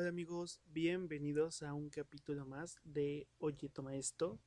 [0.00, 4.40] Hola amigos, bienvenidos a un capítulo más de Oye Toma Esto.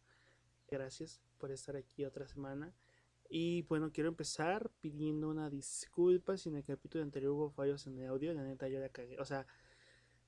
[0.68, 2.74] Gracias por estar aquí otra semana.
[3.30, 8.00] Y bueno, quiero empezar pidiendo una disculpa si en el capítulo anterior hubo fallos en
[8.00, 8.34] el audio.
[8.34, 9.20] La neta yo la cagué.
[9.20, 9.46] O sea,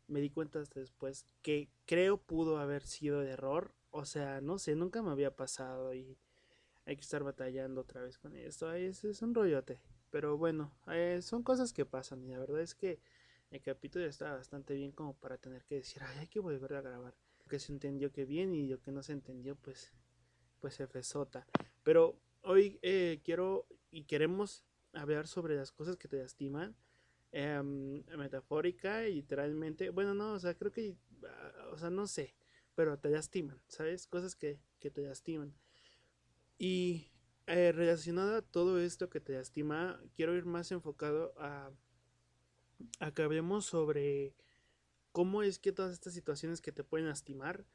[0.05, 3.73] me di cuenta hasta después que creo pudo haber sido de error.
[3.89, 6.19] O sea, no sé, nunca me había pasado y
[6.85, 8.71] hay que estar batallando otra vez con esto.
[8.71, 9.81] Es, es un rollote.
[10.11, 12.99] Pero bueno, eh, son cosas que pasan y la verdad es que
[13.51, 16.81] el capítulo está bastante bien como para tener que decir, ay, hay que volver a
[16.81, 17.15] grabar.
[17.49, 19.93] Que se entendió que bien y lo que no se entendió, pues,
[20.59, 21.47] pues se sota.
[21.83, 26.75] Pero hoy eh, quiero y queremos hablar sobre las cosas que te lastiman.
[27.31, 30.95] Em, metafórica y literalmente, bueno, no, o sea, creo que,
[31.27, 32.33] ah, o sea, no sé,
[32.75, 34.07] pero te lastiman, ¿sabes?
[34.07, 35.53] Cosas que, que te lastiman.
[36.57, 37.11] Y
[37.47, 41.71] eh, relacionado a todo esto que te lastima, quiero ir más enfocado a
[42.99, 44.33] acabemos sobre
[45.11, 47.65] cómo es que todas estas situaciones que te pueden lastimar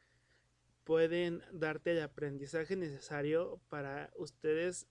[0.85, 4.87] pueden darte el aprendizaje necesario para ustedes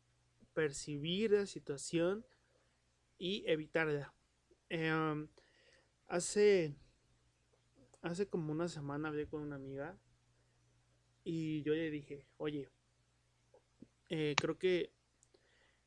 [0.54, 2.26] percibir la situación
[3.18, 4.14] y evitarla.
[4.70, 5.28] Em,
[6.08, 6.74] hace,
[8.02, 9.98] hace como una semana hablé con una amiga
[11.24, 12.70] y yo le dije, oye,
[14.10, 14.92] eh, creo que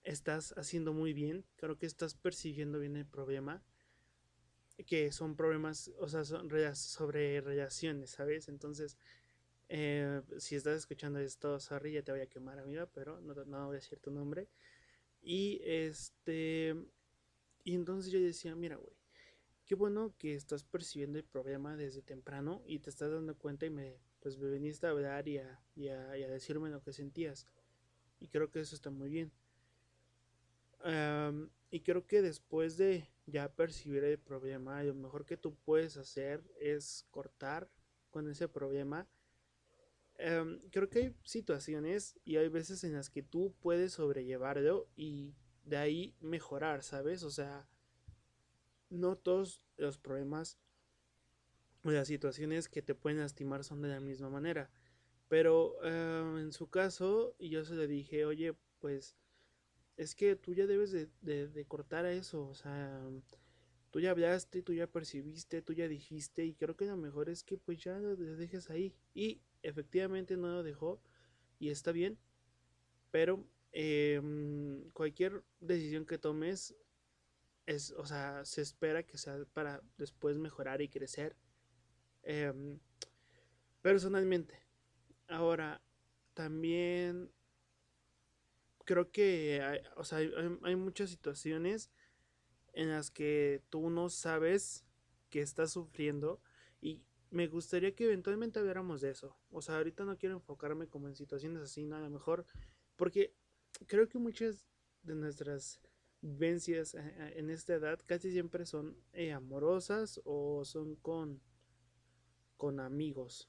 [0.05, 3.63] estás haciendo muy bien, creo que estás percibiendo bien el problema
[4.85, 8.49] que son problemas, o sea, son sobre relaciones, ¿sabes?
[8.49, 8.97] Entonces,
[9.69, 13.67] eh, si estás escuchando esto, sorry, ya te voy a quemar, amiga, pero no, no
[13.67, 14.49] voy a decir tu nombre.
[15.23, 16.75] Y este,
[17.65, 18.97] y entonces yo decía, mira, güey,
[19.65, 23.71] qué bueno que estás percibiendo el problema desde temprano y te estás dando cuenta y
[23.71, 27.47] me, pues me viniste a hablar y a, y a, decirme lo que sentías.
[28.21, 29.33] Y creo que eso está muy bien.
[31.71, 36.43] Y creo que después de, ya percibir el problema, lo mejor que tú puedes hacer
[36.61, 37.71] es cortar
[38.11, 39.09] con ese problema.
[40.19, 45.35] Em, creo que hay situaciones y hay veces en las que tú puedes sobrellevarlo y
[45.65, 47.23] de ahí mejorar, ¿sabes?
[47.23, 47.69] O sea,
[48.91, 50.59] no todos los problemas
[51.85, 54.71] o las situaciones que te pueden lastimar son de la misma manera.
[55.29, 59.17] Pero em, en su caso, yo se le dije, oye, pues
[60.03, 61.09] es que tú ya debes de,
[61.49, 63.01] de, cortar a eso, o sea,
[63.91, 67.45] tú ya hablaste, tú ya percibiste, tú ya dijiste y creo que lo mejor es
[67.45, 71.01] que pues ya lo dejes ahí y efectivamente no lo dejó
[71.59, 72.19] y está bien,
[73.11, 76.75] pero em, cualquier decisión que tomes
[77.67, 81.37] es, o sea, se espera que sea para después mejorar y crecer
[82.25, 82.81] em,
[83.83, 84.59] personalmente.
[85.29, 85.81] Ahora,
[86.35, 87.31] también
[88.93, 91.91] creo que hay, o sea, hay, muchas situaciones
[92.75, 94.85] en las que tú no sabes
[95.31, 96.43] que estás sufriendo
[96.83, 97.01] y
[97.31, 99.35] me gustaría que eventualmente habláramos de eso.
[99.51, 102.45] O sea, ahorita no quiero enfocarme como en situaciones así, nada mejor,
[102.97, 103.35] porque
[103.87, 104.67] creo que muchas
[105.03, 105.81] de nuestras
[106.21, 111.41] vivencias eh, eh, en esta edad casi siempre son eh, amorosas o son con,
[112.59, 113.49] con amigos.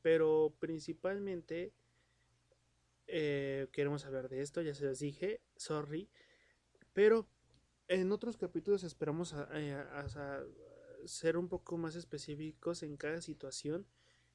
[0.00, 1.74] Pero principalmente
[3.12, 6.08] eh, queremos hablar de esto, ya se los dije, sorry.
[6.92, 7.28] Pero
[7.88, 10.44] en otros capítulos esperamos eh, a,
[11.06, 13.86] ser un poco más específicos en cada situación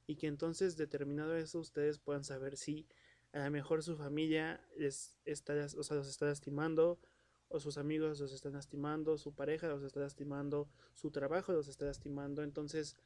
[0.06, 2.86] y que entonces determinado eso ustedes puedan saber si
[3.32, 6.98] a lo mejor su familia les está, los está lastimando
[7.48, 11.86] o sus amigos los están lastimando, su pareja los está lastimando, su trabajo los está
[11.86, 12.42] lastimando.
[12.42, 12.96] Entonces,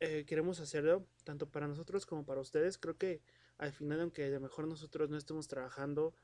[0.00, 2.78] eh, queremos hacerlo tanto para nosotros como para ustedes.
[2.78, 3.20] Creo que
[3.58, 6.14] al final, aunque a lo mejor nosotros no estemos trabajando,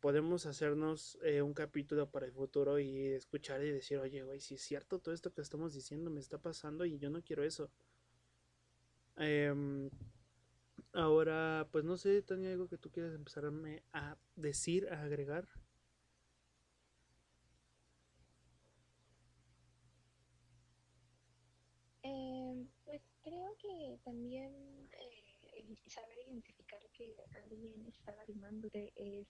[0.00, 4.56] podemos hacernos eh, un capítulo para el futuro y escuchar y decir, oye, güey, si
[4.56, 7.70] es cierto todo esto que estamos diciendo me está pasando y yo no quiero eso.
[9.16, 9.90] Em,
[10.92, 15.48] ahora, pues no sé, Tania, algo que tú quieras empezarme a decir, a agregar.
[22.02, 24.52] Em, pues creo que también
[25.86, 29.26] saber identificar que alguien está lastimándote es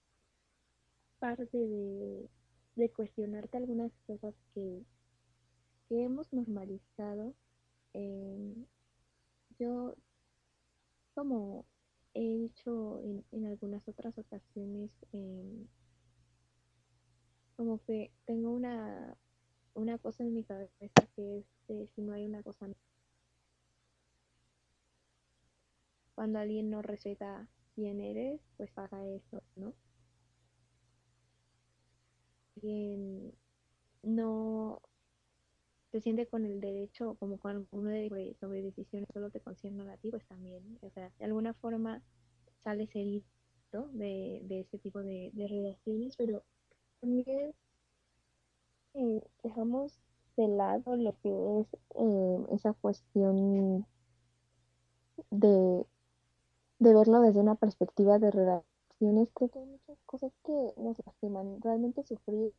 [1.18, 4.84] parte de, cuestionarte algunas cosas que,
[5.90, 7.34] hemos normalizado.
[9.58, 9.96] yo,
[11.14, 11.64] como
[12.14, 13.00] he dicho
[13.30, 14.90] en, algunas otras ocasiones,
[17.56, 19.16] como que tengo una,
[19.74, 22.68] una cosa en mi cabeza que es si no hay una cosa
[26.14, 29.74] cuando alguien no respeta quién eres, pues pasa eso, ¿no?
[32.56, 33.32] Alguien
[34.02, 34.80] no
[35.90, 39.96] se siente con el derecho, como con uno de sobre decisiones solo te concierne a
[39.96, 42.02] ti, pues también, o sea, de alguna forma
[42.64, 43.24] sales herido
[43.92, 46.42] de, de ese tipo de, de relaciones, pero
[47.00, 47.54] también
[48.94, 50.00] eh, dejamos
[50.36, 51.66] de lado lo que es
[51.96, 53.86] eh, esa cuestión
[55.30, 55.86] de,
[56.78, 59.30] de verlo desde una perspectiva de relaciones.
[59.34, 61.60] Creo que hay muchas cosas que nos lastiman.
[61.60, 62.52] Realmente sufrir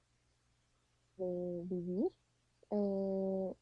[1.17, 2.11] de vivir.
[2.71, 3.53] Eh,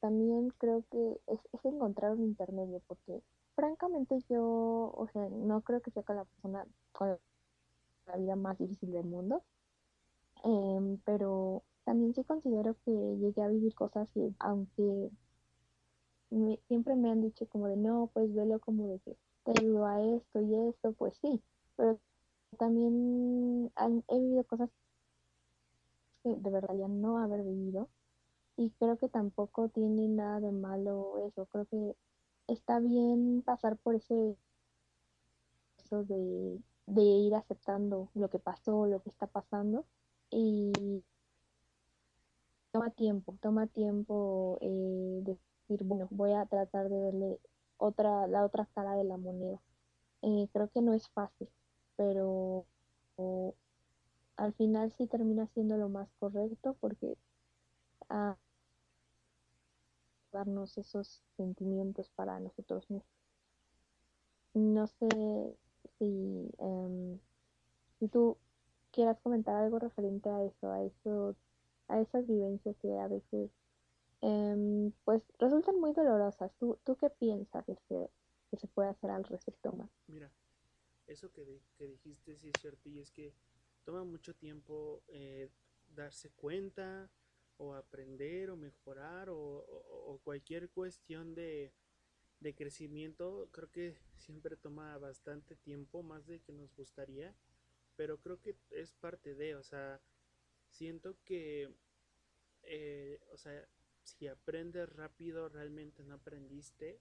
[0.00, 3.22] también creo que es, es, encontrar un intermedio, porque
[3.54, 7.18] francamente yo, o sea, no creo que sea con la persona con
[8.06, 9.42] la vida más difícil del mundo,
[10.44, 15.10] eh, pero también sí considero que llegué a vivir cosas y aunque
[16.68, 20.00] siempre me han dicho como de no, pues velo como de que te ayudo a
[20.02, 21.42] esto y esto, pues sí,
[21.76, 21.98] pero
[22.58, 24.70] también han, he vivido cosas
[26.22, 27.88] que de verdad ya no haber vivido
[28.56, 31.96] y creo que tampoco tiene nada de malo eso, creo que
[32.48, 34.36] está bien pasar por ese
[35.78, 39.84] eso de, de ir aceptando lo que pasó, lo que está pasando
[40.30, 40.72] y
[42.72, 45.01] toma tiempo, toma tiempo eh,
[45.82, 47.40] bueno, voy a tratar de verle
[47.76, 49.60] otra, la otra cara de la moneda.
[50.22, 51.48] Eh, creo que no es fácil,
[51.96, 52.64] pero
[54.36, 57.16] al final sí termina siendo lo más correcto porque
[58.08, 58.36] a
[60.32, 63.06] darnos esos sentimientos para nosotros mismos.
[64.54, 65.56] No sé
[65.98, 67.18] si, em,
[67.98, 68.36] si tú
[68.90, 71.36] quieras comentar algo referente a eso, a eso
[71.88, 73.50] a esas vivencias que a veces
[74.22, 76.52] em, pues resultan muy dolorosas.
[76.58, 77.76] ¿Tú, tú qué piensas que
[78.56, 79.90] se, puede hacer al respecto más?
[80.06, 80.30] Mira,
[81.06, 83.34] eso que, que dijiste sí es cierto y es que
[83.84, 85.50] toma mucho tiempo eh,
[85.94, 87.10] darse cuenta
[87.58, 91.72] o aprender o mejorar o, o, cualquier cuestión de,
[92.40, 97.34] de crecimiento creo que siempre toma bastante tiempo más de que nos gustaría
[97.96, 100.00] pero creo que es parte de o sea
[100.72, 101.70] siento que,
[102.62, 103.68] eh, o sea,
[104.02, 107.00] si aprendes rápido, realmente no aprendiste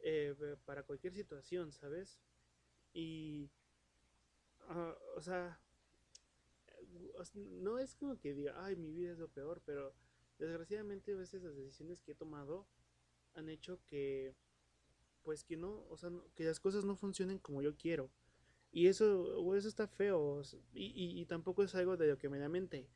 [0.00, 0.34] eh,
[0.64, 2.18] para cualquier situación, ¿sabes?
[2.92, 3.50] Y,
[4.68, 5.60] uh, o sea,
[7.34, 9.94] no es como que diga, ay, mi vida es lo peor, pero
[10.38, 12.66] desgraciadamente a veces las decisiones que he tomado
[13.34, 14.34] han hecho que,
[15.22, 18.10] pues que no, o sea, que las cosas no funcionen como yo quiero.
[18.72, 20.42] Y eso, eso está feo.
[20.72, 22.88] Y, y, tampoco es algo de lo que me da mente.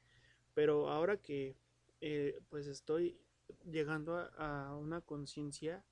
[0.55, 1.57] Pero ahora que
[2.07, 3.19] eh, pues estoy
[3.65, 5.83] llegando a, una conciencia,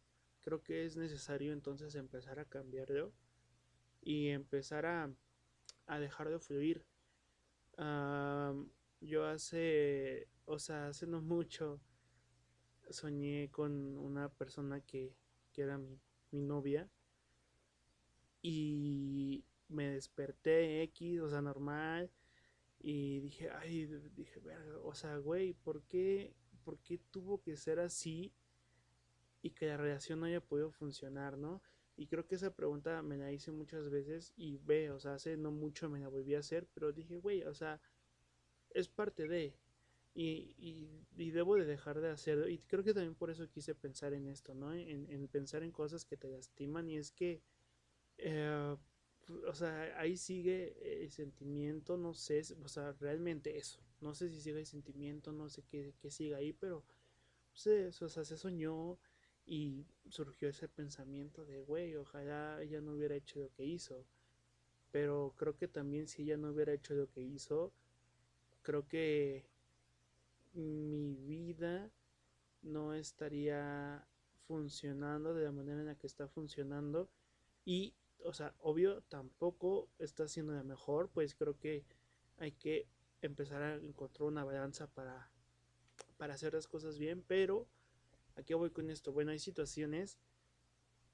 [0.42, 3.14] creo que es necesario entonces empezar a cambiarlo
[4.02, 5.10] y empezar a,
[5.86, 6.84] a dejar de fluir.
[9.00, 11.80] yo hace, o sea, hace no mucho
[12.90, 15.16] soñé con una persona que,
[15.54, 15.98] que era mi,
[16.30, 16.90] mi novia
[18.42, 22.10] y me desperté X, o sea, normal.
[22.82, 23.86] Y dije, ay,
[24.16, 24.40] dije,
[24.82, 26.34] o sea, güey, ¿por qué,
[26.64, 28.32] ¿por qué tuvo que ser así
[29.40, 31.62] y que la relación no haya podido funcionar, no?
[31.96, 35.36] Y creo que esa pregunta me la hice muchas veces y ve, o sea, hace
[35.36, 37.80] no mucho me la volví a hacer, pero dije, güey, o sea,
[38.70, 39.54] es parte de,
[40.14, 42.48] y, y, y, debo de dejar de hacerlo.
[42.48, 44.74] Y creo que también por eso quise pensar en esto, ¿no?
[44.74, 47.42] En, en pensar en cosas que te lastiman y es que...
[48.18, 48.76] Eh,
[49.46, 53.80] o sea, ahí sigue el sentimiento, no sé, o sea, realmente eso.
[54.00, 56.84] No sé si sigue el sentimiento, no sé qué, qué sigue ahí, pero
[57.52, 58.98] pues, o sea, se soñó
[59.46, 64.06] y surgió ese pensamiento de, güey, ojalá ella no hubiera hecho lo que hizo.
[64.90, 67.72] Pero creo que también si ella no hubiera hecho lo que hizo,
[68.62, 69.44] creo que
[70.54, 71.90] mi vida
[72.62, 74.06] no estaría
[74.46, 77.08] funcionando de la manera en la que está funcionando
[77.64, 81.84] y o sea, obvio, tampoco está siendo la mejor, pues creo que
[82.38, 82.86] hay que
[83.20, 85.30] empezar a encontrar una balanza para,
[86.16, 87.66] para hacer las cosas bien, pero
[88.36, 89.12] aquí voy con esto.
[89.12, 90.18] Bueno, hay situaciones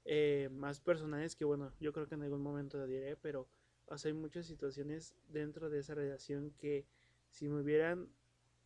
[0.05, 3.47] eh, más personales que, bueno, yo creo que en algún momento lo diré, pero
[3.85, 6.85] o sea, hay muchas situaciones dentro de esa relación que
[7.31, 8.07] si me hubieran,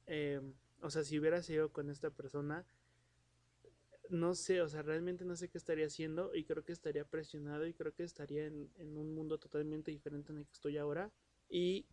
[0.05, 0.41] eh,
[0.81, 2.65] o sea, si hubiera seguido con esta persona,
[4.09, 7.65] no sé, o sea, realmente no sé qué estaría haciendo y creo que estaría presionado
[7.65, 11.11] y creo que estaría en, un mundo totalmente diferente en el que estoy ahora
[11.49, 11.85] y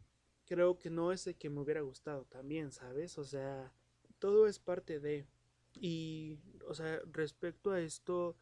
[0.47, 3.19] creo que no es el que me hubiera gustado también, ¿sabes?
[3.19, 3.73] O sea,
[4.19, 5.26] todo es parte de...
[5.75, 8.37] Y, o sea, respecto a esto,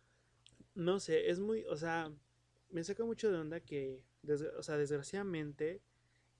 [0.74, 2.10] no sé, es muy, o sea,
[2.70, 4.02] me saca mucho de onda que,
[4.56, 5.82] o sea, desgraciadamente,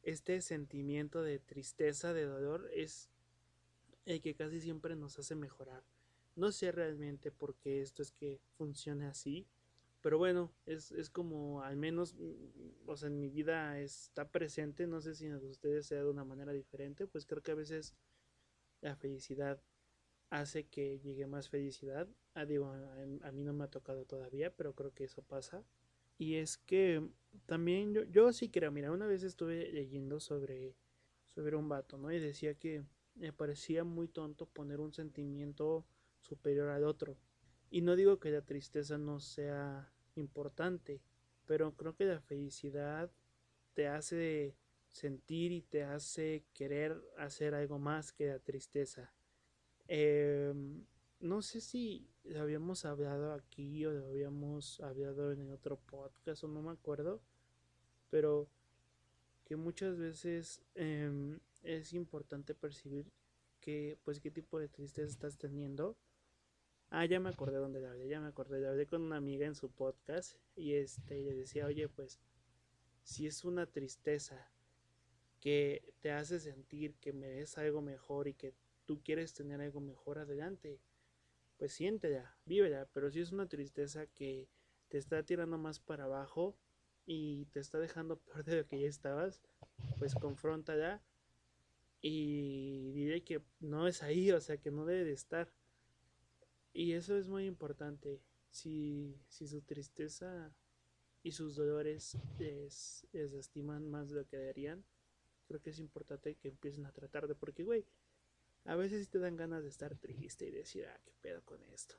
[0.02, 3.10] este sentimiento de tristeza, de dolor, es
[4.06, 5.82] y que casi siempre nos hace mejorar.
[6.38, 9.46] No sé realmente por qué esto es que funcione así,
[10.00, 12.14] pero bueno, es, es como al menos,
[12.86, 16.24] o sea, en mi vida está presente, no sé si en ustedes sea de una
[16.24, 17.96] manera diferente, pues creo que a veces
[18.80, 19.60] la felicidad
[20.30, 22.08] hace que llegue más felicidad.
[22.34, 25.64] Ah, digo, a, mí no me ha tocado todavía, pero creo que eso pasa.
[26.18, 27.02] Y es que
[27.46, 30.76] también yo, yo sí creo, mira, una vez estuve leyendo sobre,
[31.34, 32.12] sobre un vato, ¿no?
[32.12, 32.84] Y decía que
[33.16, 35.84] me parecía muy tonto poner un sentimiento
[36.28, 37.16] superior al otro.
[37.70, 41.00] Y no digo que la tristeza no sea importante,
[41.46, 43.10] pero creo que la felicidad
[43.74, 44.56] te hace
[44.90, 49.12] sentir y te hace querer hacer algo más que la tristeza.
[49.86, 50.84] Em,
[51.20, 56.44] no sé si lo habíamos hablado aquí o lo habíamos hablado en el otro podcast
[56.44, 57.20] o no me acuerdo,
[58.10, 58.48] pero
[59.44, 63.10] que muchas veces em, es importante percibir
[63.60, 65.96] que, pues, qué tipo de tristeza estás teniendo
[66.90, 69.46] Ah, ya me acordé dónde la hablé, ya me acordé, la hablé con una amiga
[69.46, 72.18] en su podcast y este le decía, oye, pues
[73.02, 74.50] si es una tristeza
[75.40, 78.54] que te hace sentir que mereces algo mejor y que
[78.86, 80.80] tú quieres tener algo mejor adelante,
[81.58, 84.48] pues siéntela, vívela, pero si es una tristeza que
[84.88, 86.56] te está tirando más para abajo
[87.04, 89.42] y te está dejando peor de lo que ya estabas,
[89.98, 91.02] pues confróntala
[92.00, 95.52] y dile que no es ahí, o sea, que no debe de estar
[96.78, 98.22] y eso es muy importante.
[98.50, 100.54] Si, si su tristeza
[101.24, 104.84] y sus dolores les, les lastiman más de lo que deberían,
[105.48, 107.84] creo que es importante que empiecen a tratar de, porque, güey,
[108.64, 111.96] a veces te dan ganas de estar triste y decir, ah, qué pedo con esto.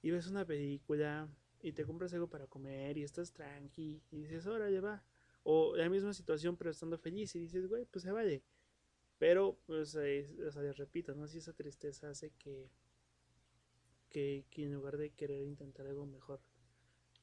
[0.00, 1.28] Y ves una película
[1.60, 5.04] y te compras algo para comer y estás tranqui y dices, órale, va.
[5.42, 8.42] O la misma situación, pero estando feliz y dices, güey, pues se vale.
[9.18, 11.26] Pero, pues, o sea, les repito, ¿no?
[11.26, 12.70] Si esa tristeza hace que
[14.10, 16.40] que, en lugar de querer intentar algo mejor,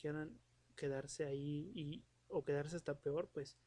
[0.02, 0.40] quieran
[0.76, 3.58] quedarse ahí y, o quedarse hasta peor, pues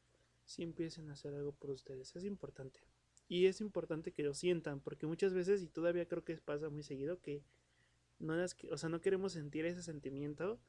[0.45, 2.15] sí empiecen a hacer algo por ustedes.
[2.17, 2.81] Es importante.
[3.29, 6.83] Y es importante que lo sientan, porque muchas veces, y todavía creo que pasa muy
[6.83, 7.45] seguido, que
[8.19, 10.61] no las, o sea, no queremos sentir ese sentimiento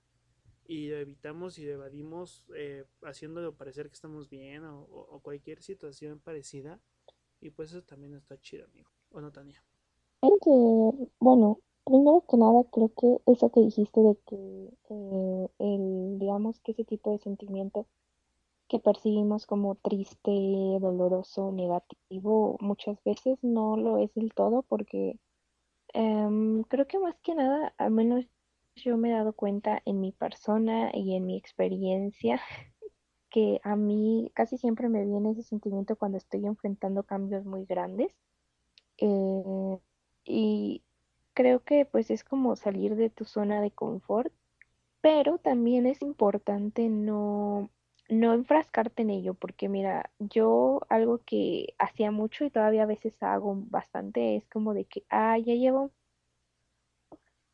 [0.67, 6.20] y lo evitamos y lo evadimos eh, haciéndolo parecer que estamos bien o, cualquier situación
[6.20, 6.79] parecida.
[7.39, 8.89] Y pues eso también está chido, amigo.
[9.10, 9.63] ¿O no, Tania?
[11.20, 16.71] bueno, Primero que nada, creo que eso que dijiste de que eh, el, digamos que
[16.73, 17.88] ese tipo de sentimiento
[18.67, 20.31] que percibimos como triste,
[20.79, 25.19] doloroso, negativo, muchas veces no lo es del todo porque
[25.93, 28.25] em, creo que más que nada, al menos
[28.75, 32.41] yo me he dado cuenta en mi persona y en mi experiencia
[33.29, 38.13] que a mí casi siempre me viene ese sentimiento cuando estoy enfrentando cambios muy grandes.
[39.00, 39.79] Eh,
[40.25, 40.83] y
[41.33, 44.33] creo que pues es como salir de tu zona de confort,
[45.01, 47.71] pero también es importante no,
[48.09, 53.15] no enfrascarte en ello, porque mira, yo algo que hacía mucho y todavía a veces
[53.23, 55.91] hago bastante es como de que, ah, ya llevo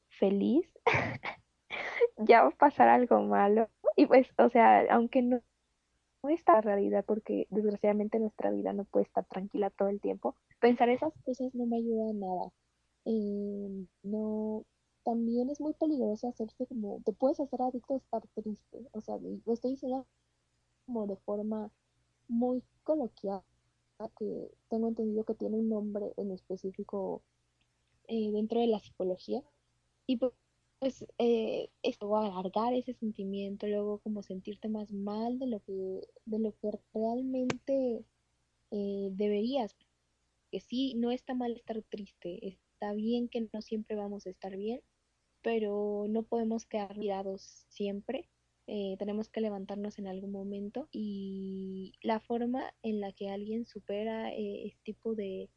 [0.10, 0.68] feliz,
[2.18, 3.70] ya va a pasar algo malo.
[3.96, 5.42] Y pues, o sea, aunque no,
[6.24, 10.36] no está la realidad, porque desgraciadamente nuestra vida no puede estar tranquila todo el tiempo,
[10.60, 12.52] pensar esas cosas no me ayuda nada.
[13.10, 14.66] Eh, no,
[15.04, 19.18] también es muy peligroso hacerse como, te puedes hacer adicto a estar triste, o sea,
[19.18, 20.06] lo estoy diciendo
[20.86, 21.72] como de forma
[22.28, 23.42] muy coloquial,
[24.18, 27.24] que tengo entendido que tiene un nombre en específico
[28.10, 29.42] eh, dentro de la psicología,
[30.06, 35.48] y pues eh, esto va a alargar ese sentimiento, luego como sentirte más mal de
[35.48, 38.04] lo que, de lo que realmente
[38.72, 39.78] eh, deberías,
[40.52, 44.56] que sí, no está mal estar triste, está bien que no siempre vamos a estar
[44.56, 44.82] bien,
[45.42, 48.30] pero no podemos quedar mirados siempre.
[48.68, 54.32] Eh, tenemos que levantarnos en algún momento y la forma en la que alguien supera
[54.34, 55.50] eh, este tipo de,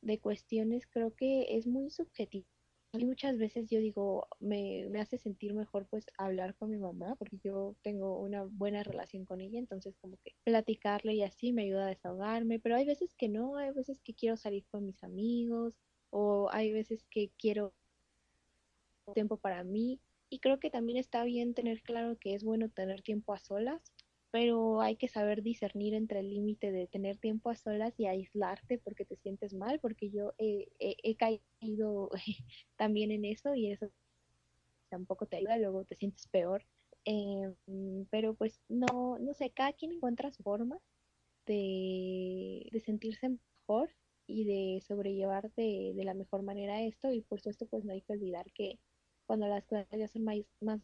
[0.00, 2.46] de cuestiones creo que es muy subjetivo.
[2.94, 7.16] Y muchas veces yo digo, me, me, hace sentir mejor pues hablar con mi mamá,
[7.16, 11.62] porque yo tengo una buena relación con ella, entonces como que platicarle y así me
[11.62, 15.02] ayuda a desahogarme, pero hay veces que no, hay veces que quiero salir con mis
[15.02, 15.74] amigos,
[16.12, 17.74] o hay veces que quiero
[19.14, 23.02] tiempo para mí y creo que también está bien tener claro que es bueno tener
[23.02, 23.82] tiempo a solas,
[24.30, 28.78] pero hay que saber discernir entre el límite de tener tiempo a solas y aislarte
[28.78, 32.10] porque te sientes mal, porque yo he, he, caído
[32.76, 33.90] también en eso y eso
[34.88, 36.64] tampoco te ayuda, luego te sientes peor.
[37.04, 37.52] Eh,
[38.10, 40.78] pero pues no, no sé, cada quien encuentra su forma
[41.46, 43.90] de, de sentirse mejor
[44.32, 48.00] y de sobrellevar de, de la mejor manera esto y por supuesto pues no hay
[48.02, 48.78] que olvidar que
[49.26, 50.80] cuando las cosas ya son más, más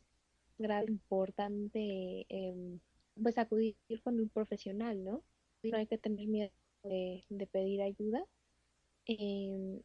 [0.59, 2.79] graves, importante eh,
[3.23, 5.23] pues acudir con un profesional, ¿no?
[5.63, 6.51] No hay que tener miedo
[6.85, 8.25] de, de pedir ayuda
[9.07, 9.83] eh,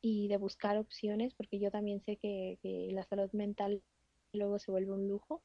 [0.00, 3.82] y de buscar opciones, porque yo también sé que, que, la salud mental
[4.32, 5.42] luego se vuelve un lujo,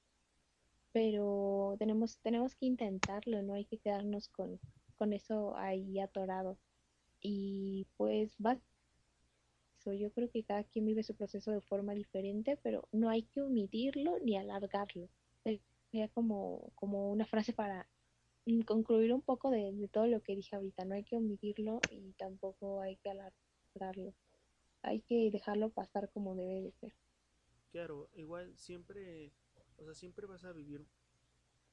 [0.92, 4.60] pero tenemos, tenemos que intentarlo, no hay que quedarnos con,
[4.96, 6.58] con eso ahí atorado.
[7.30, 8.58] Y pues va
[9.94, 13.42] yo creo que cada quien vive su proceso de forma diferente, pero no hay que
[13.42, 15.10] omitirlo ni alargarlo.
[15.44, 17.88] Sería como, como una frase para
[18.66, 20.86] concluir un poco de, todo lo que dije ahorita.
[20.86, 24.14] No hay que omitirlo y tampoco hay que alargarlo.
[24.82, 26.94] Hay que dejarlo pasar como debe de ser.
[27.72, 29.32] Claro, igual siempre,
[29.78, 30.86] o sea, siempre vas a vivir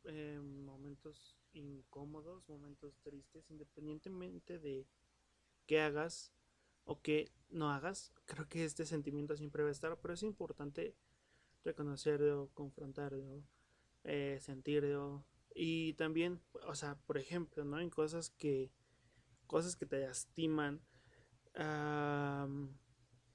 [0.04, 4.86] eh, momentos incómodos, momentos tristes, independientemente de
[5.66, 6.32] qué hagas
[6.84, 10.96] o que no hagas, creo que este sentimiento siempre va a estar, pero es importante
[11.64, 13.42] reconocerlo, confrontarlo,
[14.04, 17.78] eh, sentirlo y también, o sea, por ejemplo, ¿no?
[17.78, 18.72] En cosas que,
[19.46, 20.82] cosas que te lastiman,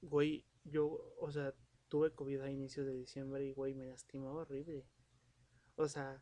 [0.02, 1.54] güey, yo, o sea,
[1.88, 4.86] tuve COVID a inicios de diciembre y, güey, me lastimó horrible.
[5.76, 6.22] O sea,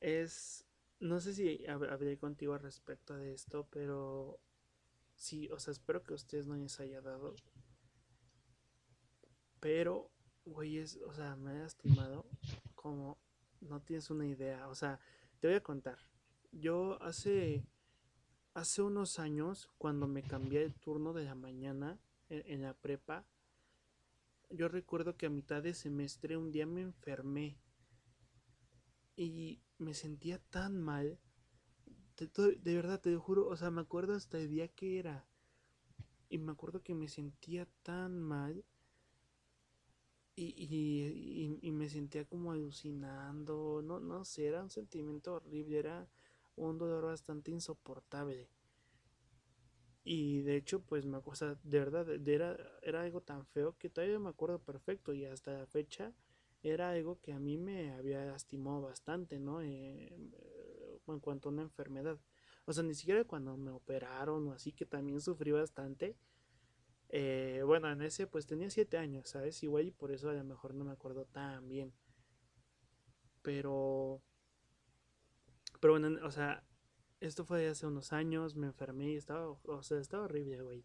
[0.00, 0.66] es,
[1.00, 4.40] no sé si hablé contigo al respecto de esto, pero
[5.14, 7.34] Sí, o sea, espero que ustedes no les haya dado.
[9.60, 10.10] Pero,
[10.44, 12.26] güey, es, o sea, me ha lastimado
[12.74, 13.18] como
[13.60, 14.68] no tienes una idea.
[14.68, 15.00] O sea,
[15.40, 15.98] te voy a contar.
[16.52, 17.64] Yo hace,
[18.52, 23.26] hace unos años, cuando me cambié el turno de la mañana en, en la prepa,
[24.50, 27.58] yo recuerdo que a mitad de semestre un día me enfermé
[29.16, 31.18] y me sentía tan mal
[32.16, 35.26] de verdad, te juro, o sea, me acuerdo hasta el día que era.
[36.28, 38.64] Y me acuerdo que me sentía tan mal.
[40.36, 43.82] Y, y, y, me sentía como alucinando.
[43.82, 45.78] No, no sé, era un sentimiento horrible.
[45.78, 46.08] Era
[46.56, 48.48] un dolor bastante insoportable.
[50.04, 53.88] Y de hecho, pues me o sea, de verdad, era, era algo tan feo que
[53.88, 55.12] todavía me acuerdo perfecto.
[55.14, 56.12] Y hasta la fecha
[56.62, 59.62] era algo que a mí me había lastimado bastante, ¿no?
[59.62, 60.16] Eh,
[61.12, 62.18] en cuanto a una enfermedad.
[62.66, 66.16] O sea, ni siquiera cuando me operaron o así, que también sufrí bastante.
[67.10, 69.62] Eh, bueno, en ese pues tenía 7 años, ¿sabes?
[69.62, 71.92] Igual y por eso a lo mejor no me acuerdo tan bien.
[73.42, 74.22] Pero...
[75.80, 76.64] Pero bueno, o sea,
[77.20, 80.84] esto fue hace unos años, me enfermé y estaba, o sea, estaba horrible, güey.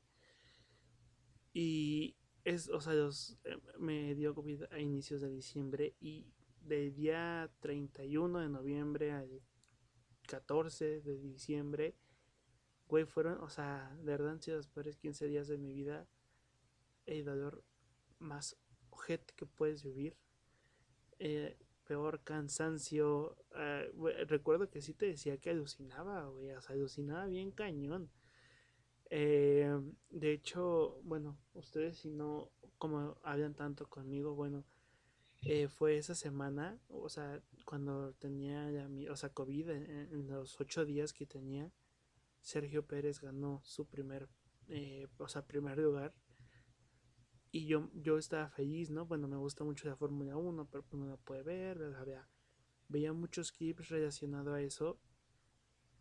[1.54, 6.26] Y es, o sea, eh, me dio COVID a inicios de diciembre y
[6.62, 9.42] del día 31 de noviembre al
[10.30, 11.96] 14 de diciembre,
[12.88, 16.08] güey, fueron, o sea, de verdad han sido los peores 15 días de mi vida.
[17.08, 17.64] El dolor
[18.20, 18.56] más
[18.92, 20.16] ojete que puedes vivir.
[21.18, 23.38] Eh, peor cansancio.
[23.56, 23.92] Eh,
[24.28, 28.12] recuerdo que sí te decía que alucinaba, güey, o sea, alucinaba bien cañón.
[29.10, 29.76] Eh,
[30.12, 34.64] de hecho, bueno, ustedes si no, como hablan tanto conmigo, bueno,
[35.42, 40.60] eh, fue esa semana, o sea, cuando tenía ya mi, o sea, COVID, en, los
[40.60, 41.72] ocho días que tenía,
[42.42, 44.30] Sergio Pérez ganó su primer,
[44.68, 46.14] eh, o sea, primer lugar.
[47.52, 49.06] Y yo, yo estaba feliz, ¿no?
[49.06, 51.80] Bueno, me gusta mucho la Fórmula 1, pero pues no la puede ver,
[52.90, 55.00] veía, muchos clips relacionados a eso.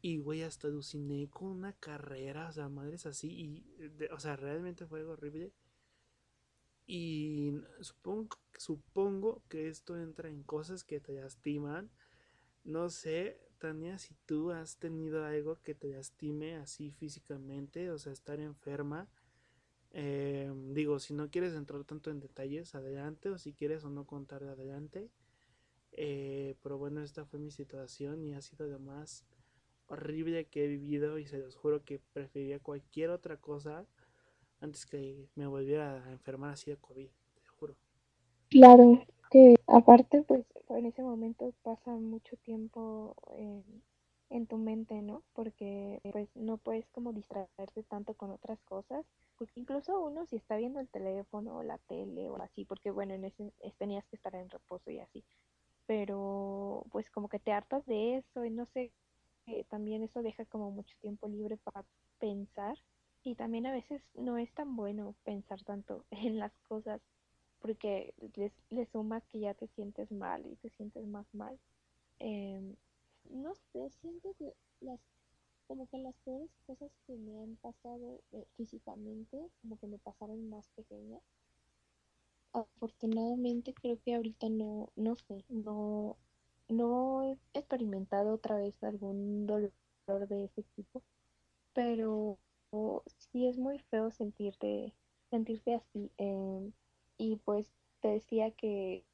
[0.01, 3.29] Y, güey, hasta aluciné con una carrera, o sea, madres así.
[3.31, 3.65] Y,
[4.11, 5.53] o sea, realmente fue horrible.
[6.91, 11.91] Y supongo, supongo que esto entra en cosas que te lastiman.
[12.65, 18.15] No sé, Tania, si tú has tenido algo que te lastime así físicamente, o sea,
[18.15, 19.07] estar enferma.
[19.91, 24.07] Eh, digo, si no quieres entrar tanto en detalles, adelante, o si quieres o no
[24.07, 25.11] contar adelante.
[25.93, 29.27] Eh, pero bueno, esta fue mi situación y ha sido lo más
[29.89, 33.87] horrible que he vivido y se los juro que preferiría cualquier otra cosa
[34.61, 37.77] antes que me volviera a enfermar así de COVID, te juro.
[38.51, 45.23] Claro, que aparte pues en ese momento pasa mucho tiempo en, tu mente, ¿no?
[45.35, 49.05] Porque pues no puedes como distraerte tanto con otras cosas,
[49.37, 53.15] porque incluso uno si está viendo el teléfono o la tele o así, porque bueno,
[53.15, 55.25] en ese tenías que estar en reposo y así,
[55.87, 58.93] pero pues como que te hartas de eso y no sé,
[59.47, 61.85] eh, también eso deja como mucho tiempo libre para
[62.19, 62.77] pensar
[63.29, 67.01] y también a veces no es tan bueno pensar tanto en las cosas
[67.61, 68.15] porque
[68.71, 71.59] le suma que ya te sientes mal y te sientes más mal.
[72.21, 72.77] Em,
[73.31, 75.01] no sé, siento que las
[75.67, 80.49] como que las peores cosas que me han pasado eh, físicamente, como que me pasaron
[80.49, 81.21] más pequeñas.
[82.53, 86.17] Afortunadamente creo que ahorita no, no sé, no,
[86.69, 89.73] no he experimentado otra vez algún dolor
[90.29, 91.03] de ese tipo,
[91.75, 92.39] pero
[93.19, 94.95] sí es muy feo sentirte,
[95.31, 96.11] sentirte así.
[96.19, 96.73] Em,
[97.19, 99.05] y pues te decía que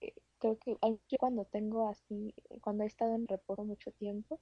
[0.00, 0.76] eh, creo que
[1.18, 4.40] cuando tengo así, cuando he estado en reposo mucho tiempo,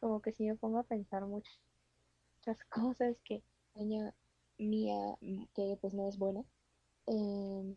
[0.00, 1.58] como que si me pongo a pensar muchas
[2.70, 3.42] cosas que
[3.74, 4.14] niña
[4.58, 5.18] mía
[5.54, 6.44] que pues no es buena
[7.06, 7.76] em,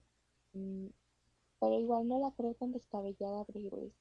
[1.59, 3.93] pero igual no la creo tan descabellada porque pues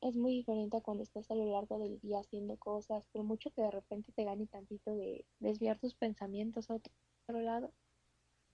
[0.00, 3.50] es muy diferente a cuando estás a lo largo del día haciendo cosas pero mucho
[3.50, 6.92] que de repente te gane tantito de desviar tus pensamientos a otro,
[7.28, 7.72] lado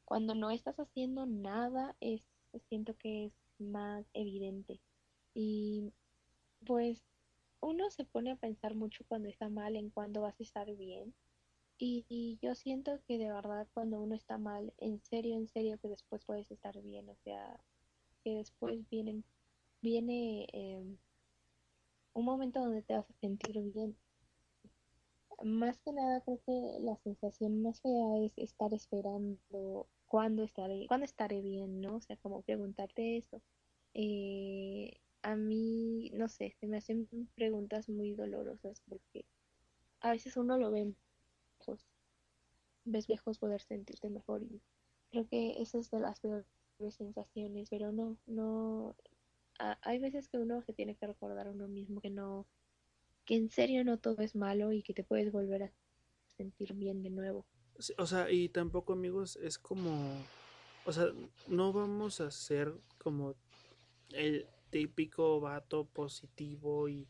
[0.05, 2.23] cuando no estás haciendo nada es
[2.69, 4.81] siento que es más evidente
[5.35, 5.93] y
[6.67, 7.03] pues
[7.61, 11.15] uno se pone a pensar mucho cuando está mal en cuándo vas a estar bien.
[11.79, 15.89] Y, yo siento que de verdad cuando uno está mal, en serio, en serio que
[15.89, 17.09] después puedes estar bien.
[17.09, 17.61] O sea,
[18.25, 19.23] que después viene,
[19.83, 20.97] viene em,
[22.17, 23.97] un momento donde te vas a sentir bien.
[25.45, 31.05] Más que nada creo que la sensación más fea es estar esperando cuándo estaré, cuándo
[31.05, 31.97] estaré bien, ¿no?
[31.97, 33.43] O sea, como preguntarte eso.
[33.93, 39.27] Eh, a mí, no sé, se me hacen preguntas muy dolorosas porque
[40.01, 40.95] a veces uno lo ve
[41.59, 41.87] lejos,
[42.85, 44.63] ves lejos poder sentirte mejor y
[45.11, 46.47] creo que esa es de las peores
[46.91, 48.97] sensaciones, pero no, no,
[49.59, 52.47] hay veces que uno se tiene que recordar a uno mismo que no,
[53.25, 55.73] que en serio no todo es malo y que te puedes volver a
[56.37, 57.47] sentir bien de nuevo.
[57.99, 60.13] o sea, y tampoco amigos, es como,
[60.85, 61.07] o sea,
[61.49, 63.35] no vamos a ser como
[64.11, 67.09] el típico vato positivo y,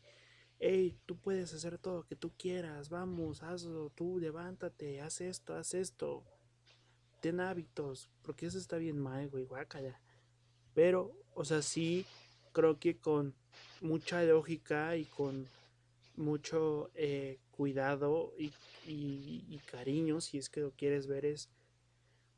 [0.59, 5.55] hey, tú puedes hacer todo lo que tú quieras, vamos, hazlo, tú levántate, haz esto,
[5.55, 6.23] haz esto,
[7.21, 9.99] ten hábitos, porque eso está bien mal, güey, guácala.
[10.73, 12.05] Pero, o sea, sí,
[12.57, 13.35] creo que con
[13.81, 15.47] mucha lógica y con
[16.15, 18.51] mucho eh, cuidado y,
[18.87, 21.51] y, cariño, si es que lo quieres ver, es,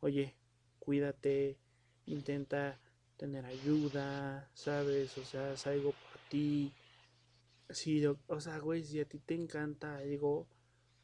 [0.02, 0.36] oye,
[0.80, 1.58] cuídate,
[2.06, 2.82] intenta
[3.16, 5.18] tener ayuda, ¿sabes?
[5.18, 6.74] O sea, es algo por ti.
[7.70, 10.48] Si, o sea, güey, si a ti te encanta algo,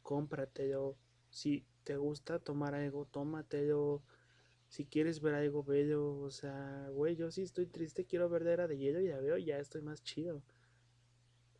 [0.02, 0.94] cómpratelo.
[1.30, 4.02] Si te gusta tomar algo, tómatelo.
[4.68, 8.52] Si quieres ver algo bello, o sea, güey, yo sí estoy triste, quiero ver de
[8.52, 10.42] era de hielo y ya veo, ya estoy más chido.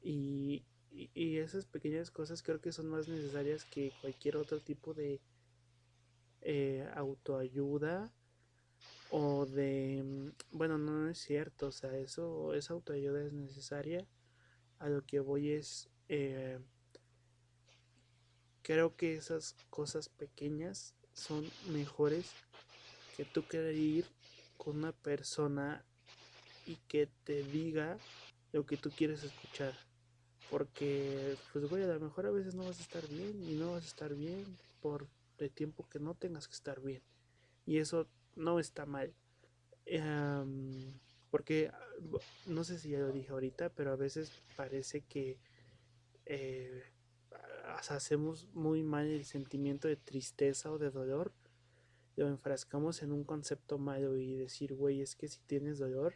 [0.03, 5.21] Y, y, esas pequeñas cosas creo que son más necesarias que cualquier otro tipo de
[6.43, 8.13] eh, autoayuda
[9.11, 14.07] o de, mm, bueno, no es cierto, o sea, eso, esa autoayuda es necesaria.
[14.79, 16.59] A lo que voy es, eh,
[18.63, 22.31] creo que esas cosas pequeñas son mejores
[23.17, 24.05] que tú querer ir
[24.57, 25.85] con una persona
[26.67, 27.99] y que te diga
[28.53, 29.75] lo que tú quieres escuchar.
[30.51, 33.73] Porque, pues, güey, a lo mejor a veces no vas a estar bien y no
[33.73, 34.45] vas a estar bien
[34.81, 35.07] por
[35.39, 37.03] el tiempo que no tengas que estar bien.
[37.65, 39.13] Y eso no está mal.
[41.31, 41.71] porque
[42.47, 45.39] no sé si ya lo dije ahorita, pero a veces parece que
[46.25, 46.83] eh,
[47.89, 51.33] hacemos muy mal el sentimiento de tristeza o de dolor.
[52.17, 56.15] Lo enfrascamos en un concepto malo y decir, güey, es que si tienes dolor,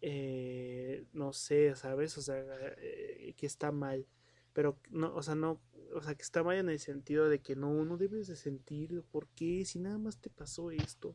[0.00, 2.18] eh, no sé, ¿sabes?
[2.18, 2.42] O sea,
[2.78, 4.06] eh, que está mal.
[4.52, 5.60] Pero no, o sea, no,
[5.94, 9.04] o sea, que está mal en el sentido de que no, no debes de sentirlo,
[9.10, 11.14] porque si nada más te pasó esto,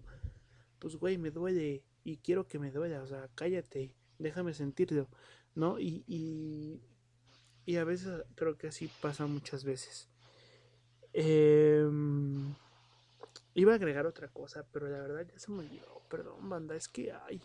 [0.79, 5.07] pues güey, me duele y quiero que me duela, o sea, cállate, déjame sentirlo,
[5.55, 5.79] ¿no?
[5.79, 6.79] Y, y,
[7.65, 10.09] y a veces creo que así pasa muchas veces.
[11.13, 12.53] Em,
[13.57, 16.87] iba a agregar otra cosa, pero la verdad ya se me olvidó, perdón, banda, es
[16.87, 17.41] que, ay,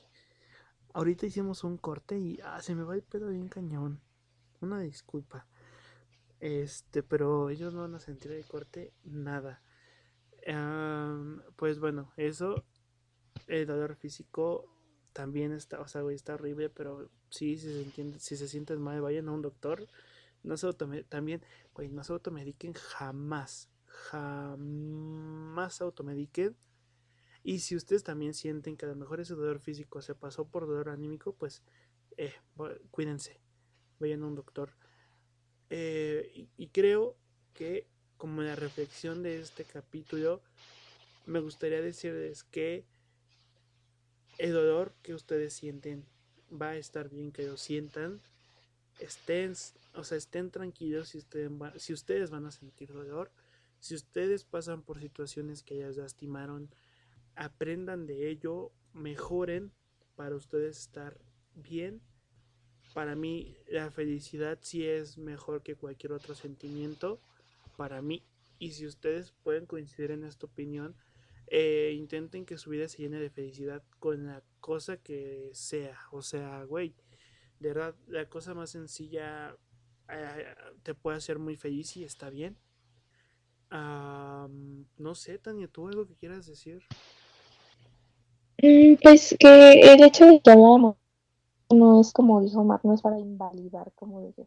[0.93, 3.99] ahorita hicimos un corte y, ah, se me va el pedo bien cañón,
[4.61, 5.47] una disculpa.
[6.39, 9.63] Este, pero ellos no van a sentir el corte nada.
[11.57, 12.63] pues bueno, eso,
[13.47, 14.69] el dolor físico
[15.15, 18.83] también está, o sea, güey, está horrible, pero sí, si se entiende, si se sienten
[18.83, 19.89] mal, vayan a un doctor.
[20.43, 26.57] No se automediquen, también, güey, no se automediquen jamás, jamás automediquen.
[27.45, 30.67] Y si ustedes también sienten que a lo mejor ese dolor físico se pasó por
[30.67, 31.63] dolor anímico, pues
[32.17, 32.35] eh,
[32.91, 33.41] cuídense,
[33.99, 34.71] vayan a un doctor.
[35.71, 37.17] Eh, y, creo
[37.55, 40.43] que como la reflexión de este capítulo,
[41.27, 42.85] me gustaría decirles que
[44.39, 46.05] el dolor que ustedes sienten
[46.51, 48.21] va a estar bien que lo sientan,
[48.99, 49.55] estén
[49.95, 51.23] o sea, estén tranquilos si
[51.77, 53.33] si ustedes van a sentir dolor,
[53.83, 56.73] si ustedes pasan por situaciones que ellas lastimaron,
[57.35, 59.73] aprendan de ello, mejoren
[60.15, 61.21] para ustedes estar
[61.57, 62.01] bien.
[62.95, 67.21] Para mí la felicidad sí es mejor que cualquier otro sentimiento,
[67.77, 68.23] para mí.
[68.61, 70.95] Y si ustedes pueden coincidir en esta opinión,
[71.49, 75.99] eh, intenten que su vida se llene de felicidad con la cosa que sea.
[76.13, 76.95] O sea, güey,
[77.59, 79.57] de verdad, la cosa más sencilla
[80.09, 82.57] eh, te puede hacer muy feliz y está bien.
[83.73, 86.83] No sé, Tania, ¿tú algo que quieras decir?
[88.63, 90.97] Mm, pues que el hecho de que hablamos
[91.71, 94.47] no es como dijo Mar, no es para invalidar, como de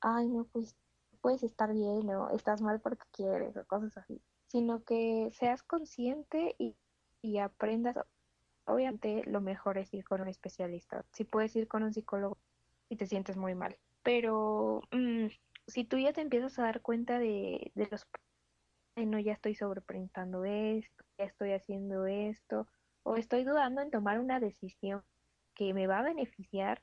[0.00, 0.74] ay, no, pues
[1.20, 6.54] puedes estar bien o estás mal porque quieres o cosas así, sino que seas consciente
[6.58, 6.74] y,
[7.22, 7.96] y aprendas.
[8.66, 11.04] Obviamente lo mejor es ir con un especialista.
[11.12, 12.38] Si puedes ir con un psicólogo
[12.88, 15.26] y te sientes muy mal, pero mm,
[15.66, 18.06] si tú ya te empiezas a dar cuenta de, de los
[18.96, 22.66] no ya estoy sobreprintando esto, ya estoy haciendo esto,
[23.02, 25.02] o estoy dudando en tomar una decisión
[25.54, 26.82] que me va a beneficiar,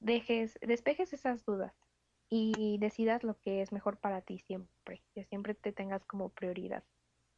[0.00, 1.74] dejes, despejes esas dudas
[2.28, 6.84] y decidas lo que es mejor para ti siempre, que siempre te tengas como prioridad.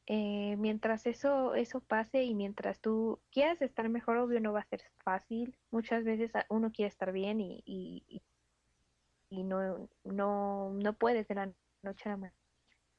[0.06, 4.68] Eh, mientras eso, eso pase y mientras tú quieras estar mejor, obvio no va a
[4.68, 5.58] ser fácil.
[5.70, 8.22] Muchas veces uno quiere estar bien y, y,
[9.30, 11.52] y no, no, no puedes de la
[11.82, 12.45] noche a la mañana.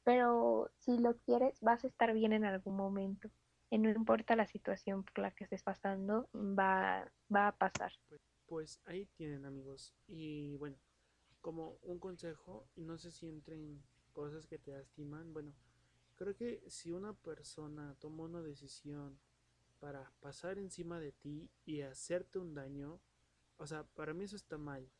[0.08, 3.28] Pero si lo quieres, vas a estar bien en algún momento.
[3.70, 7.92] No importa la situación por la que estés pasando, va, va a pasar.
[8.08, 9.92] Pues, pues ahí tienen amigos.
[10.06, 10.78] Y bueno,
[11.42, 13.82] como un consejo, no se sienten
[14.14, 15.34] cosas que te lastiman.
[15.34, 15.52] Bueno,
[16.16, 19.20] creo que si una persona toma una decisión
[19.78, 22.98] para pasar encima de ti y hacerte un daño,
[23.58, 24.90] o sea, para mí eso está mal.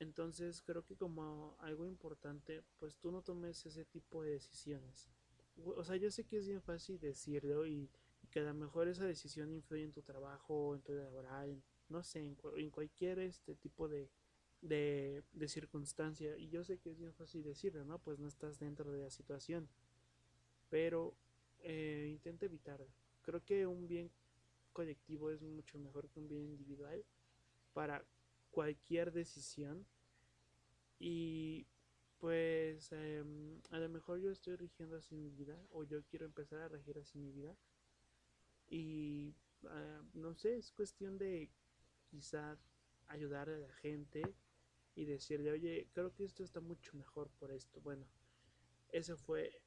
[0.00, 5.08] Entonces creo que como algo importante, pues tú no tomes ese tipo de decisiones.
[5.64, 7.90] O sea, yo sé que es bien fácil decirlo y,
[8.30, 12.20] que a lo mejor esa decisión influye en tu trabajo, en tu laboral, no sé,
[12.20, 14.10] en, en cualquier este tipo de,
[14.60, 16.36] de, circunstancia.
[16.36, 17.98] Y yo sé que es bien fácil decirlo, ¿no?
[17.98, 19.66] Pues no estás dentro de la situación.
[20.68, 21.14] Pero
[21.60, 22.86] eh, intenta evitarlo.
[23.22, 24.10] Creo que un bien
[24.72, 27.02] colectivo es mucho mejor que un bien individual
[27.72, 28.04] para
[28.50, 29.86] cualquier decisión.
[30.98, 31.66] Y
[32.18, 36.60] pues em, a lo mejor yo estoy rigiendo así mi vida o yo quiero empezar
[36.60, 37.56] a regir así mi vida.
[38.68, 39.34] Y
[39.66, 41.50] ah, no sé, es cuestión de
[42.10, 42.58] quizás
[43.06, 44.22] ayudar a la gente
[44.94, 47.80] y decirle, oye, creo que esto está mucho mejor por esto.
[47.80, 48.06] Bueno,
[48.90, 49.62] ese fue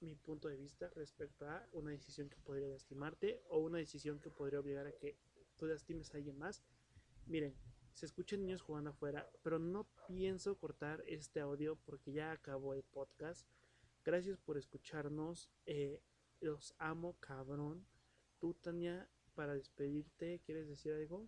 [0.00, 4.30] mi punto de vista respecto a una decisión que podría lastimarte o una decisión que
[4.30, 5.16] podría obligar a que
[5.56, 6.62] tú lastimes a alguien más.
[7.26, 7.54] Miren,
[7.94, 12.82] se escuchan niños jugando afuera, pero no pienso cortar este audio porque ya acabó el
[12.82, 13.46] podcast.
[14.04, 15.48] Gracias por escucharnos.
[15.64, 16.00] Eh,
[16.40, 17.86] los amo, cabrón.
[18.40, 21.24] Tú, Tania, para despedirte, ¿quieres decir algo?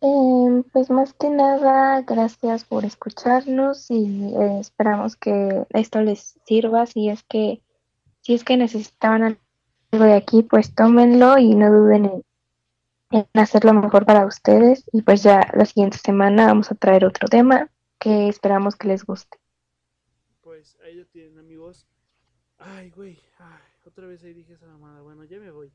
[0.00, 6.86] Em, pues más que nada, gracias por escucharnos y eh, esperamos que esto les sirva.
[6.86, 7.62] Si es que,
[8.20, 9.38] si es que necesitaban
[9.90, 12.24] algo de aquí, pues tómenlo y no duden en,
[13.10, 14.84] en hacer lo mejor para ustedes.
[14.92, 19.04] Y pues ya la siguiente semana vamos a traer otro tema que esperamos que les
[19.04, 19.38] guste.
[20.40, 21.86] Pues ahí lo tienen, amigos.
[22.58, 23.18] Ay, güey,
[23.84, 25.00] otra vez ahí dije esa mamada.
[25.02, 25.72] Bueno, ya me voy.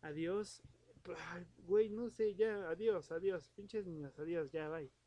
[0.00, 0.62] Adiós
[1.66, 4.92] güey, no sé, ya, adiós, adiós, pinches niños, adiós, ya, bye.